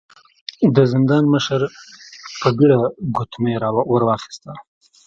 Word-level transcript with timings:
د 0.75 0.77
زندان 0.91 1.23
مشر 1.33 1.61
په 2.41 2.47
بيړه 2.57 2.79
ګوتمۍ 3.15 3.55
ور 3.91 4.01
واخيسته. 4.07 4.51